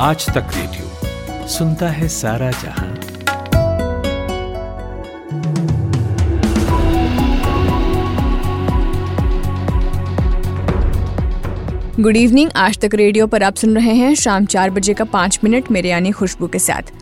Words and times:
आज 0.00 0.26
तक 0.26 0.50
रेडियो 0.54 1.46
सुनता 1.48 1.88
है 1.90 2.08
सारा 2.08 2.50
जहाँ। 2.50 2.94
गुड 12.00 12.16
इवनिंग 12.16 12.50
आज 12.56 12.78
तक 12.78 12.94
रेडियो 12.94 13.26
पर 13.26 13.42
आप 13.42 13.54
सुन 13.54 13.74
रहे 13.74 13.94
हैं 13.94 14.14
शाम 14.14 14.46
चार 14.46 14.70
बजे 14.70 14.94
का 14.94 15.04
पाँच 15.04 15.40
मिनट 15.44 15.70
मेरे 15.70 15.88
यानी 15.88 16.10
खुशबू 16.10 16.46
के 16.46 16.58
साथ। 16.58 16.92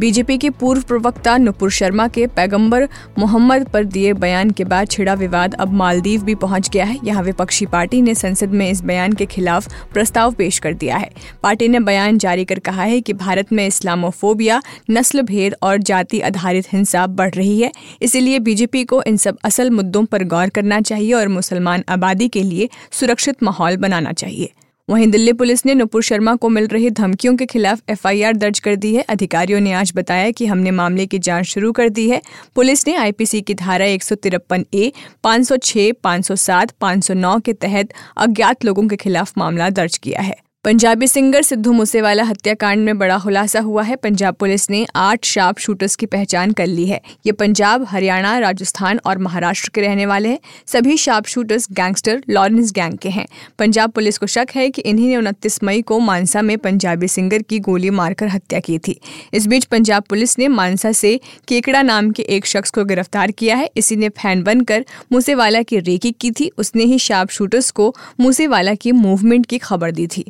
बीजेपी 0.00 0.36
के 0.38 0.48
पूर्व 0.50 0.82
प्रवक्ता 0.82 1.36
नुपुर 1.36 1.70
शर्मा 1.70 2.06
के 2.08 2.26
पैगंबर 2.26 2.88
मोहम्मद 3.18 3.68
पर 3.68 3.84
दिए 3.84 4.12
बयान 4.14 4.50
के 4.50 4.64
बाद 4.64 4.88
छिड़ा 4.88 5.14
विवाद 5.14 5.54
अब 5.54 5.72
मालदीव 5.72 6.24
भी 6.24 6.34
पहुँच 6.34 6.68
गया 6.70 6.84
है। 6.84 6.98
यहाँ 7.04 7.22
विपक्षी 7.22 7.66
पार्टी 7.66 8.00
ने 8.02 8.14
संसद 8.14 8.50
में 8.50 8.68
इस 8.70 8.80
बयान 8.82 9.12
के 9.12 9.26
खिलाफ 9.26 9.68
प्रस्ताव 9.92 10.32
पेश 10.32 10.58
कर 10.58 10.74
दिया 10.74 10.96
है। 10.96 11.10
पार्टी 11.42 11.68
ने 11.68 11.80
बयान 11.80 12.18
जारी 12.18 12.44
कर 12.44 12.58
कहा 12.58 12.82
है 12.82 13.00
कि 13.00 13.12
भारत 13.14 13.52
में 13.52 13.66
इस्लामोफोबिया 13.66 14.60
नस्ल 14.90 15.22
भेद 15.22 15.56
और 15.62 15.78
जाति 15.78 16.20
आधारित 16.20 16.72
हिंसा 16.72 17.06
बढ़ 17.06 17.34
रही 17.34 17.60
है। 17.60 17.72
इसीलिए 18.02 18.38
बीजेपी 18.40 18.84
को 18.84 19.02
इन 19.02 19.16
सब 19.16 19.38
असल 19.44 19.70
मुद्दों 19.70 20.04
पर 20.04 20.24
गौर 20.26 20.48
करना 20.48 20.80
चाहिए 20.80 21.12
और 21.12 21.28
मुसलमान 21.28 21.84
आबादी 21.88 22.28
के 22.28 22.42
लिए 22.42 22.68
सुरक्षित 22.90 23.42
माहौल 23.42 23.76
बनाना 23.76 24.12
चाहिए। 24.12 24.52
वहीं 24.88 25.06
दिल्ली 25.06 25.32
पुलिस 25.32 25.64
ने 25.66 25.74
नुपुर 25.74 26.02
शर्मा 26.02 26.34
को 26.34 26.48
मिल 26.48 26.66
रही 26.66 26.90
धमकियों 26.90 27.34
के 27.36 27.46
खिलाफ 27.46 27.80
एफआईआर 27.90 28.36
दर्ज 28.36 28.58
कर 28.58 28.76
दी 28.76 28.94
है। 28.94 29.02
अधिकारियों 29.02 29.60
ने 29.60 29.72
आज 29.72 29.92
बताया 29.96 30.30
कि 30.30 30.46
हमने 30.46 30.70
मामले 30.70 31.06
की 31.06 31.18
जाँच 31.18 31.46
शुरू 31.46 31.72
कर 31.72 31.88
दी 31.88 32.08
है। 32.10 32.20
पुलिस 32.54 32.86
ने 32.86 32.94
आईपीसी 32.96 33.40
की 33.40 33.54
धारा 33.54 33.84
एक 33.84 34.02
सौ 34.02 34.14
तिरपन 34.14 34.64
ए, 34.74 34.92
पाँच 35.24 35.46
सौ 35.46 35.56
छह, 35.56 35.92
पाँच 36.04 36.26
सौ 36.26 36.36
सात, 36.36 36.70
पाँच 36.70 37.04
सौ 37.04 37.14
नौ 37.14 37.38
के 37.38 37.52
तहत 37.52 37.92
अज्ञात 38.16 38.64
लोगों 38.64 38.88
के 38.88 38.96
खिलाफ 38.96 39.38
मामला 39.38 39.70
दर्ज 39.70 39.98
किया 39.98 40.20
है। 40.20 40.36
पंजाबी 40.66 41.06
सिंगर 41.06 41.42
सिद्धू 41.42 41.72
मूसेवाला 41.72 42.22
हत्याकांड 42.22 42.84
में 42.84 42.98
बड़ा 42.98 43.18
खुलासा 43.18 43.60
हुआ 43.60 43.82
है। 43.82 43.96
पंजाब 43.96 44.34
पुलिस 44.34 44.70
ने 44.70 44.86
आठ 44.96 45.24
शार्प 45.24 45.58
शूटर्स 45.58 45.96
की 45.96 46.06
पहचान 46.06 46.52
कर 46.52 46.66
ली 46.66 46.86
है। 46.86 47.00
ये 47.26 47.32
पंजाब, 47.32 47.84
हरियाणा, 47.88 48.38
राजस्थान 48.38 49.00
और 49.06 49.18
महाराष्ट्र 49.18 49.70
के 49.74 49.80
रहने 49.80 50.06
वाले 50.06 50.28
हैं। 50.28 50.38
सभी 50.66 50.96
sharp 50.96 51.26
shooters 51.26 51.68
gangster 51.72 52.22
Lawrence 52.30 52.72
gang 52.72 52.98
के 52.98 53.08
हैं। 53.08 53.26
पंजाब 53.58 53.90
पुलिस 53.90 54.18
को 54.18 54.26
शक 54.26 54.46
है 54.54 54.70
कि 54.70 54.82
इन्हीं 54.82 55.08
ने 55.08 55.16
उनतीस 55.16 55.62
मई 55.64 55.82
को 55.82 55.98
मानसा 55.98 56.42
में 56.42 56.58
पंजाबी 56.58 57.08
सिंगर 57.08 57.42
की 57.42 57.58
गोली 57.58 57.90
मारकर 57.90 58.26
हत्या 58.26 58.60
की 58.60 58.78
थी। 58.78 59.00
इस 59.34 59.46
बीच 59.46 59.64
पंजाब 59.64 60.02
पुलिस 60.02 60.38
ने 60.38 60.48
मानसा 60.48 60.92
से 60.92 61.20
केकड़ा 61.48 61.82
नाम 61.82 62.10
के 62.10 62.22
एक 62.22 62.46
शख्स 62.46 62.70
को 62.70 62.84
गिरफ़्तार 62.84 63.30
किया 63.30 63.56
है। 63.56 63.70
इसी 63.76 63.96
ने 63.96 64.08
फ़ैन 64.08 64.42
बनकर 64.42 64.84
मूसेवाला 65.12 65.62
की 65.62 65.78
रेकी 65.78 66.12
की 66.12 66.30
थी। 66.30 66.50
उसने 66.58 66.84
ही 66.84 66.98
शार्प 66.98 67.30
शूटर्स 67.30 67.70
को 67.70 67.94
मूसेवाला 68.20 68.74
की 68.74 68.92
मूवमेंट 68.92 69.46
की 69.46 69.58
खबर 69.58 69.90
दी 69.90 70.06
थी। 70.06 70.24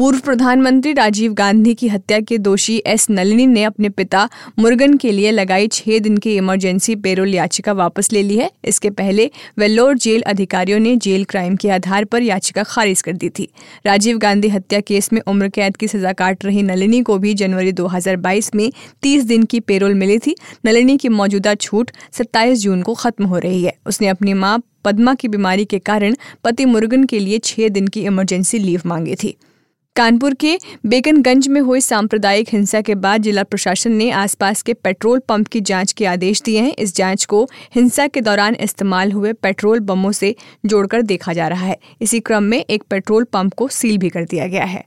पूर्व 0.00 0.18
प्रधानमंत्री 0.18 0.92
राजीव 0.92 1.32
गांधी 1.32 1.74
की 1.74 1.88
हत्या 1.88 2.18
के 2.20 2.36
दोषी 2.38 2.76
एस 2.86 3.06
नलिनी 3.10 3.46
ने 3.46 3.62
अपने 3.62 3.88
पिता 3.88 4.28
मुर्गन 4.58 4.96
के 4.96 5.10
लिए 5.12 5.30
लगाई 5.30 5.66
छह 5.68 5.98
दिन 5.98 6.16
की 6.16 6.34
इमरजेंसी 6.36 6.94
पेरोल 6.96 7.34
याचिका 7.34 7.72
वापस 7.72 8.12
ले 8.12 8.22
ली 8.22 8.36
है। 8.36 8.50
इसके 8.64 8.90
पहले 8.90 9.30
वेल्लोर 9.58 9.98
जेल 9.98 10.22
अधिकारियों 10.22 10.78
ने 10.78 10.96
जेल 10.96 11.24
क्राइम 11.24 11.56
के 11.56 11.70
आधार 11.70 12.04
पर 12.04 12.22
याचिका 12.22 12.62
खारिज 12.62 13.02
कर 13.02 13.12
दी 13.12 13.28
थी। 13.28 13.48
राजीव 13.86 14.18
गांधी 14.18 14.48
हत्या 14.48 14.80
केस 14.80 15.12
में 15.12 15.20
उम्र 15.26 15.48
कैद 15.48 15.76
की 15.76 15.88
सजा 15.88 16.12
काट 16.12 16.44
रही 16.44 16.62
नलिनी 16.62 17.02
को 17.02 17.18
भी 17.18 17.34
जनवरी 17.34 17.72
2022 17.72 18.54
में 18.54 18.72
30 19.02 19.24
दिन 19.24 19.42
की 19.42 19.60
पेरोल 19.60 19.94
मिली 19.94 20.18
थी। 20.18 20.34
नलिनी 20.64 20.96
की 20.96 21.08
मौजूदा 21.08 21.54
छूट 21.54 21.90
27 22.12 22.58
जून 22.58 22.82
को 22.82 22.94
खत्म 22.94 23.24
हो 23.24 23.38
रही 23.38 23.62
है। 23.64 23.76
उसने 23.86 24.08
अपनी 24.08 24.34
माँ 24.34 24.58
पद्मा 24.84 25.14
की 25.14 25.28
बीमारी 25.28 25.64
के 25.64 25.78
कारण 25.78 26.16
पति 26.44 26.64
मुर्गन 26.64 27.04
के 27.04 27.18
लिए 27.18 27.38
छह 27.38 27.68
दिन 27.68 27.88
की 27.88 28.00
इमरजेंसी 28.00 28.58
लीव 28.58 28.82
मांगी 28.86 29.14
थी। 29.14 29.36
कानपुर 29.96 30.34
के 30.34 30.58
बेगनगंज 30.86 31.48
में 31.48 31.60
हुई 31.60 31.80
सांप्रदायिक 31.80 32.48
हिंसा 32.52 32.80
के 32.80 32.94
बाद 32.94 33.22
जिला 33.22 33.42
प्रशासन 33.42 33.92
ने 33.92 34.10
आसपास 34.10 34.62
के 34.62 34.74
पेट्रोल 34.74 35.18
पंप 35.18 35.48
की 35.48 35.60
जाँच 35.60 35.92
के 35.92 36.06
आदेश 36.06 36.42
दिए 36.42 36.60
हैं। 36.60 36.74
इस 36.74 36.94
जाँच 36.96 37.24
को 37.24 37.48
हिंसा 37.74 38.06
के 38.06 38.20
दौरान 38.20 38.54
इस्तेमाल 38.54 39.12
हुए 39.12 39.32
पेट्रोल 39.32 39.80
बमों 39.80 40.12
से 40.12 40.34
जोड़कर 40.66 41.02
देखा 41.02 41.32
जा 41.32 41.48
रहा 41.48 41.66
है। 41.66 41.76
इसी 42.00 42.20
क्रम 42.20 42.42
में 42.42 42.58
एक 42.58 42.82
पेट्रोल 42.82 43.24
पंप 43.24 43.54
को 43.54 43.68
सील 43.68 43.98
भी 43.98 44.08
कर 44.08 44.24
दिया 44.24 44.46
गया 44.46 44.64
है। 44.64 44.84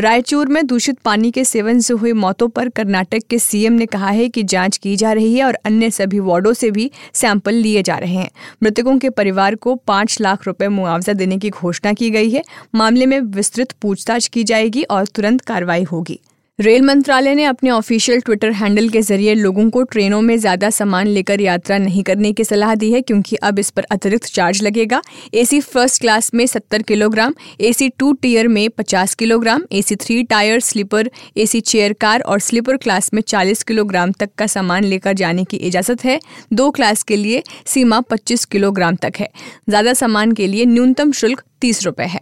रायचूर 0.00 0.48
में 0.48 0.66
दूषित 0.66 0.98
पानी 0.98 1.30
के 1.30 1.44
सेवन 1.44 1.80
से 1.80 1.94
हुई 1.94 2.12
मौतों 2.12 2.48
पर 2.48 2.68
कर्नाटक 2.68 3.22
के 3.30 3.38
सीएम 3.38 3.72
ने 3.72 3.86
कहा 3.86 4.10
है 4.10 4.28
कि 4.28 4.42
जाँच 4.42 4.76
की 4.76 4.96
जा 4.96 5.12
रही 5.12 5.34
है 5.34 5.44
और 5.44 5.54
अन्य 5.54 5.90
सभी 5.90 6.18
वार्डों 6.18 6.52
से 6.52 6.70
भी 6.70 6.90
सैंपल 7.14 7.54
लिए 7.54 7.82
जा 7.82 7.96
रहे 7.98 8.14
हैं। 8.14 8.30
मृतकों 8.62 8.98
के 8.98 9.10
परिवार 9.10 9.54
को 9.54 9.74
पाँच 9.74 10.20
लाख 10.20 10.46
रुपए 10.46 10.68
मुआवजा 10.68 11.12
देने 11.12 11.38
की 11.38 11.50
घोषणा 11.50 11.92
की 11.92 12.10
गई 12.10 12.30
है। 12.30 12.42
मामले 12.74 13.06
में 13.06 13.20
विस्तृत 13.20 13.72
पूछताछ 13.72 14.28
की 14.28 14.44
जाएगी 14.44 14.82
और 14.82 15.06
तुरंत 15.06 15.40
कार्रवाई 15.40 15.82
होगी। 15.82 16.20
रेल 16.60 16.82
मंत्रालय 16.82 17.34
ने 17.34 17.44
अपने 17.44 17.70
ऑफिशियल 17.70 18.20
ट्विटर 18.20 18.50
हैंडल 18.52 18.88
के 18.88 19.00
ज़रिए 19.02 19.34
लोगों 19.34 19.68
को 19.70 19.82
ट्रेनों 19.82 20.20
में 20.22 20.36
ज़्यादा 20.38 20.68
सामान 20.70 21.06
लेकर 21.06 21.40
यात्रा 21.40 21.76
नहीं 21.78 22.02
करने 22.02 22.32
की 22.32 22.44
सलाह 22.44 22.74
दी 22.74 22.90
है, 22.92 23.00
क्योंकि 23.02 23.36
अब 23.38 23.58
इस 23.58 23.70
पर 23.70 23.82
अतिरिक्त 23.90 24.26
चार्ज 24.26 24.62
लगेगा। 24.62 25.00
एसी 25.34 25.60
फ़र्स्ट 25.60 26.00
क्लास 26.00 26.30
में 26.34 26.44
70 26.46 26.82
किलोग्राम, 26.82 27.34
एसी 27.60 27.88
टू 27.88 28.12
टीयर 28.12 28.48
में 28.48 28.68
50 28.70 29.14
kilogram, 29.14 29.62
AC 29.72 29.96
three 29.96 30.22
tier, 30.22 30.60
sleeper, 30.60 31.10
AC 31.36 31.60
chair 31.62 31.92
car 31.92 32.20
और 32.22 32.40
स्लीपर 32.40 32.76
क्लास 32.76 33.12
में 33.14 33.22
40 33.22 33.62
किलोग्राम 33.62 34.12
तक 34.12 34.30
का 34.38 34.46
सामान 34.48 34.84
लेकर 34.84 35.12
जाने 35.12 35.44
की 35.44 35.56
इजाज़त 35.58 36.04
है। 36.04 36.18
दो 36.52 36.70
क्लास 36.70 37.02
के 37.02 37.16
लिए 37.16 37.42
सीमा 37.66 38.00
पच्चीस 38.02 38.44
किलोग्राम 38.46 38.96
तक 38.96 39.12
है। 39.18 39.28
ज़्यादा 39.68 39.94
सामान 39.94 40.32
के 40.32 40.46
लिए 40.46 40.64
न्यूनतम 40.66 41.12
शुल्क 41.12 41.42
तीस 41.60 41.84
रुपए 41.84 42.04
है। 42.04 42.20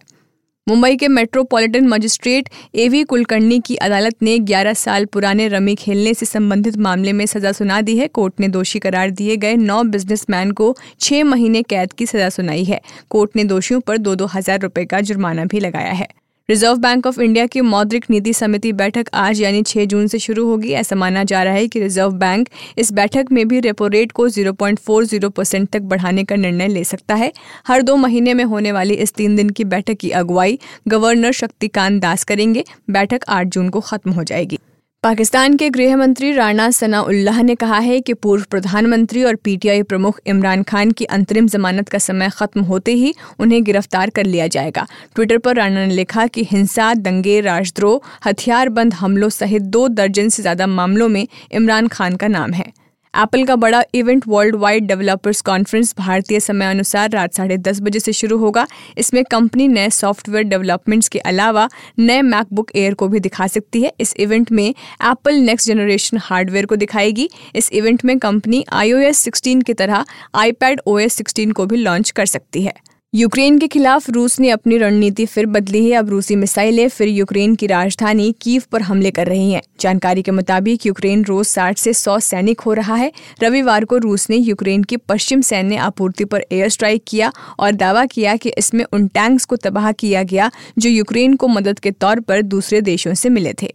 मुंबई 0.68 0.96
के 0.96 1.08
metropolitan 1.08 1.86
magistrate 1.88 2.48
A 2.74 2.88
V 2.88 3.02
Kulkarni 3.04 3.58
की 3.60 3.76
अदालत 3.76 4.16
ने 4.22 4.36
11 4.40 4.74
साल 4.76 5.04
पुराने 5.04 5.46
रमी 5.48 5.74
खेलने 5.74 6.12
से 6.14 6.26
संबंधित 6.26 6.76
मामले 6.78 7.12
में 7.12 7.24
सजा 7.26 7.52
सुना 7.52 7.80
दी 7.80 7.96
है। 7.98 8.08
कोर्ट 8.08 8.40
ने 8.40 8.48
दोषी 8.48 8.78
करार 8.78 9.10
दिए 9.12 9.36
गए 9.36 9.54
नौ 9.56 9.82
बिजनेसमैन 9.86 10.50
को 10.50 10.74
छह 11.00 11.24
महीने 11.24 11.62
कैद 11.62 11.92
की 11.92 12.06
सजा 12.06 12.28
सुनाई 12.28 12.64
है। 12.64 12.80
कोर्ट 13.10 13.36
ने 13.36 13.44
दोषियों 13.46 13.80
पर 13.80 13.98
दो 13.98 14.14
दो 14.14 14.26
हज़ार 14.26 14.60
रुपए 14.60 14.84
का 14.84 15.00
जुर्माना 15.00 15.44
भी 15.44 15.60
लगाया 15.60 15.92
है। 15.92 16.08
रिज़र्व 16.48 16.76
बैंक 16.76 17.06
ऑफ़ 17.06 17.20
इंडिया 17.20 17.46
की 17.46 17.60
मौद्रिक 17.60 18.04
नीति 18.10 18.32
समिति 18.32 18.72
बैठक 18.72 19.08
आज, 19.14 19.40
यानी 19.40 19.62
6 19.62 19.84
जून 19.84 20.06
से 20.06 20.18
शुरू 20.18 20.46
होगी। 20.46 20.70
ऐसा 20.72 20.96
माना 20.96 21.24
जा 21.24 21.42
रहा 21.42 21.54
है 21.54 21.66
कि 21.68 21.80
रिज़र्व 21.80 22.12
बैंक 22.12 22.48
इस 22.78 22.92
बैठक 22.92 23.26
में 23.32 23.48
भी 23.48 23.60
रेपो 23.60 23.86
रेट 23.86 24.12
को 24.12 24.28
0.40 24.28 25.30
परसेंट 25.30 25.68
तक 25.68 25.80
बढ़ाने 25.80 26.24
का 26.24 26.36
निर्णय 26.36 26.68
ले 26.68 26.84
सकता 26.84 27.14
है। 27.14 27.32
हर 27.66 27.82
दो 27.82 27.96
महीने 27.96 28.34
में 28.34 28.44
होने 28.44 28.72
वाली 28.72 28.94
इस 28.94 29.12
तीन 29.12 29.36
दिन 29.36 29.50
की 29.50 29.64
बैठक 29.64 29.94
की 29.94 30.10
अगुवाई 30.10 30.58
गवर्नर 30.88 31.32
शक्तिकांत 31.32 32.00
दास 32.02 32.24
करेंगे। 32.24 32.64
बैठक 32.90 33.24
आठ 33.28 33.46
जून 33.46 33.68
को 33.68 33.80
खत्म 33.80 34.10
हो 34.10 34.24
जाएगी। 34.24 34.58
पाकिस्तान 35.04 35.56
के 35.56 35.68
गृह 35.70 35.96
मंत्री 35.96 36.32
राणा 36.32 36.68
सनाउल्लाह 36.70 37.40
ने 37.42 37.54
कहा 37.54 37.78
है 37.78 38.00
कि 38.00 38.14
पूर्व 38.14 38.44
प्रधानमंत्री 38.50 39.22
और 39.24 39.34
पीटीआई 39.34 39.82
प्रमुख 39.82 40.18
इमरान 40.26 40.62
खान 40.62 40.90
की 40.90 41.04
अंतरिम 41.06 41.48
जमानत 41.48 41.88
का 41.88 41.98
समय 41.98 42.30
खत्म 42.30 42.60
होते 42.60 42.92
ही 42.92 43.14
उन्हें 43.40 43.62
गिरफ़्तार 43.64 44.10
कर 44.10 44.24
लिया 44.24 44.46
जाएगा। 44.46 44.86
ट्विटर 45.14 45.38
पर 45.38 45.56
राणा 45.56 45.86
ने 45.86 45.94
लिखा 45.94 46.26
कि 46.26 46.44
हिंसा, 46.44 46.92
दंगे, 46.94 47.40
राजद्रोह, 47.40 48.00
हथियारबंद 48.26 48.94
हमलों 48.94 49.28
सहित 49.30 49.62
दो 49.62 49.86
दर्जन 49.90 50.28
से 50.28 50.42
ज़्यादा 50.42 50.66
मामलों 50.66 51.08
में 51.08 51.26
इमरान 51.52 51.88
खान 51.88 52.16
का 52.16 52.28
नाम 52.28 52.52
है। 52.52 52.72
एप्पल 53.18 53.44
का 53.44 53.54
बड़ा 53.56 53.82
event 53.94 54.24
world 54.28 54.56
wide 54.56 54.86
developers 54.86 55.40
conference 55.40 55.94
भारतीय 55.98 56.40
समय 56.40 56.66
अनुसार 56.66 57.10
रात 57.10 57.34
साढ़े 57.34 57.56
दस 57.58 57.80
बजे 57.80 58.00
से 58.00 58.12
शुरू 58.12 58.36
होगा। 58.38 58.66
इसमें 58.98 59.22
कंपनी 59.24 59.66
नए 59.68 59.88
सॉफ्टवेयर 59.90 60.44
डेवलपमेंट्स 60.44 61.08
के 61.08 61.18
अलावा 61.18 61.68
नए 61.98 62.22
मैकबुक 62.22 62.70
एयर 62.76 62.94
को 62.94 63.08
भी 63.08 63.20
दिखा 63.20 63.46
सकती 63.46 63.82
है। 63.82 63.92
इस 64.00 64.14
इवेंट 64.16 64.52
में 64.52 64.68
एप्पल 64.68 65.34
नेक्स्ट 65.34 65.68
जनरेशन 65.68 66.18
हार्डवेयर 66.20 66.66
को 66.66 66.76
दिखाएगी। 66.76 67.28
इस 67.54 67.72
इवेंट 67.72 68.04
में 68.04 68.18
कंपनी 68.18 68.64
आईओएस 68.72 69.24
16 69.24 69.62
की 69.62 69.74
तरह 69.74 70.04
आईपैड 70.34 70.80
ओएस 70.86 71.16
16 71.16 71.52
को 71.52 71.66
भी 71.66 71.76
लॉन्च 71.76 72.10
कर 72.10 72.26
सकती 72.26 72.62
है। 72.62 72.74
यूक्रेन 73.14 73.58
के 73.58 73.66
खिलाफ 73.68 74.08
रूस 74.10 74.38
ने 74.40 74.50
अपनी 74.50 74.78
रणनीति 74.78 75.24
फिर 75.26 75.46
बदली 75.46 75.84
है। 75.90 75.96
अब 75.96 76.08
रूसी 76.08 76.36
मिसाइलें 76.36 76.88
फिर 76.88 77.08
यूक्रेन 77.08 77.54
की 77.54 77.66
राजधानी 77.66 78.34
कीव 78.42 78.62
पर 78.72 78.82
हमले 78.82 79.10
कर 79.10 79.26
रही 79.26 79.52
हैं। 79.52 79.62
जानकारी 79.80 80.22
के 80.22 80.30
मुताबिक 80.30 80.86
यूक्रेन 80.86 81.24
रोज 81.24 81.46
साठ 81.46 81.78
से 81.78 81.92
सौ 81.92 82.18
सैनिक 82.18 82.60
हो 82.60 82.72
रहा 82.72 82.94
है। 82.94 83.10
रविवार 83.42 83.84
को 83.84 83.96
रूस 83.96 84.30
ने 84.30 84.36
यूक्रेन 84.36 84.82
की 84.82 84.96
पश्चिम 84.96 85.40
सैन्य 85.40 85.76
आपूर्ति 85.76 86.24
पर 86.24 86.44
एयर 86.52 86.68
स्ट्राइक 86.68 87.04
किया 87.06 87.32
और 87.58 87.72
दावा 87.72 88.04
किया 88.06 88.36
कि 88.36 88.52
इसमें 88.58 88.84
उन 88.92 89.08
टैंक्स 89.08 89.44
को 89.44 89.56
तबाह 89.56 89.92
किया 89.92 90.22
गया 90.22 90.50
जो 90.78 90.90
यूक्रेन 90.90 91.36
को 91.36 91.48
मदद 91.48 91.78
के 91.78 91.90
तौर 91.90 92.20
पर 92.20 92.42
दूसरे 92.42 92.80
देशों 92.80 93.14
से 93.14 93.28
मिले 93.28 93.54
थे। 93.62 93.74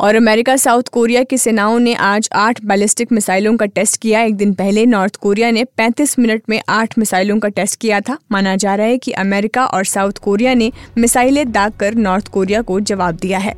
और 0.00 0.14
अमेरिका, 0.14 0.56
साउथ 0.56 0.82
कोरिया 0.82 1.22
की 1.22 1.38
सेनाओं 1.38 1.78
ने 1.78 1.94
आज 1.94 2.28
आठ 2.32 2.64
बैलिस्टिक 2.64 3.12
मिसाइलों 3.12 3.56
का 3.56 3.66
टेस्ट 3.66 4.00
किया। 4.00 4.22
एक 4.22 4.34
दिन 4.34 4.54
पहले 4.54 4.86
नॉर्थ 4.86 5.16
कोरिया 5.16 5.50
ने 5.50 5.64
35 5.64 6.18
मिनट 6.18 6.42
में 6.48 6.62
आठ 6.68 6.98
मिसाइलों 6.98 7.38
का 7.38 7.48
टेस्ट 7.48 7.80
किया 7.80 8.00
था। 8.00 8.18
माना 8.32 8.56
जा 8.56 8.74
रहा 8.74 8.86
है 8.86 8.98
कि 8.98 9.12
अमेरिका 9.12 9.66
और 9.66 9.84
साउथ 9.84 10.12
कोरिया 10.12 10.54
ने 10.54 10.72
मिसाइलें 10.98 11.52
दाग 11.52 11.72
कर 11.72 11.94
नॉर्थ 11.94 12.28
कोरिया 12.28 12.62
को 12.62 12.80
जवाब 12.80 13.14
दिया 13.14 13.38
है। 13.38 13.54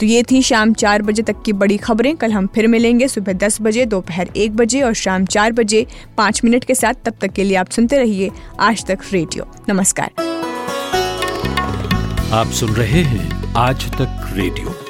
तो 0.00 0.06
ये 0.06 0.22
थी 0.22 0.42
शाम 0.42 0.72
चार 0.72 1.02
बजे 1.02 1.22
तक 1.22 1.42
की 1.46 1.52
बड़ी 1.52 1.76
खबरें। 1.76 2.16
कल 2.16 2.32
हम 2.32 2.46
फिर 2.46 2.66
मिलेंगे 2.66 3.08
सुबह 3.08 3.32
दस 3.32 3.58
बजे, 3.60 3.86
दोपहर 3.86 4.30
एक 4.36 4.56
बजे 4.56 4.82
और 4.82 4.94
शाम 4.94 5.24
चार 5.24 5.52
बजे। 5.52 5.86
पाँच 6.16 6.44
मिनट 6.44 6.64
के 6.64 6.74
साथ 6.74 6.94
तब 7.04 7.14
तक 7.20 7.32
के 7.32 7.44
लिए 7.44 7.56
आप 7.56 7.70
सुनते 7.70 7.98
रहिए 7.98 8.30
आज 8.60 8.86
तक 8.86 8.98
रेडियो। 9.12 9.50
नमस्कार। 9.68 10.10
आप 12.32 12.46
सुन 12.46 12.70
रहे 12.70 13.02
हैं 13.02 13.54
आज 13.56 13.90
तक 13.92 14.32
रेडियो। 14.32 14.83